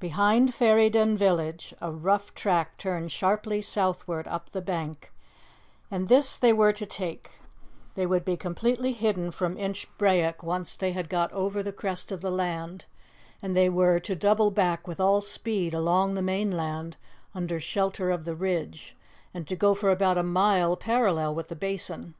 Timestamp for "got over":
11.10-11.62